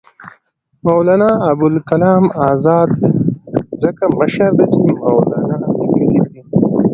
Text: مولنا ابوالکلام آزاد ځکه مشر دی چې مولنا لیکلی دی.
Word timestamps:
مولنا 0.85 1.29
ابوالکلام 1.51 2.23
آزاد 2.49 2.89
ځکه 3.81 4.03
مشر 4.19 4.49
دی 4.57 4.65
چې 4.71 4.79
مولنا 5.01 5.57
لیکلی 5.77 6.05
دی. 6.31 6.41